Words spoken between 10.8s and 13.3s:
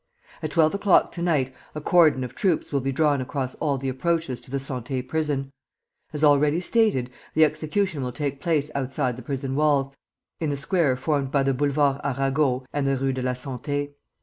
formed by the Boulevard Arago and the Rue de